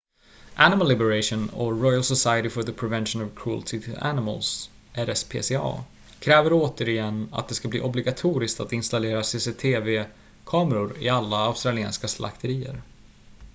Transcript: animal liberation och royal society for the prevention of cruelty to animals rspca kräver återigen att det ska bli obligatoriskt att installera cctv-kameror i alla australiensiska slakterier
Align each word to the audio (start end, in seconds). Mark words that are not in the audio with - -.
animal 0.57 0.87
liberation 0.87 1.49
och 1.49 1.81
royal 1.81 2.03
society 2.03 2.49
for 2.49 2.63
the 2.63 2.73
prevention 2.73 3.21
of 3.21 3.35
cruelty 3.35 3.79
to 3.81 3.91
animals 4.01 4.69
rspca 4.93 5.83
kräver 6.19 6.53
återigen 6.53 7.29
att 7.31 7.49
det 7.49 7.55
ska 7.55 7.67
bli 7.67 7.81
obligatoriskt 7.81 8.59
att 8.59 8.73
installera 8.73 9.23
cctv-kameror 9.23 10.97
i 10.99 11.09
alla 11.09 11.37
australiensiska 11.37 12.07
slakterier 12.07 12.81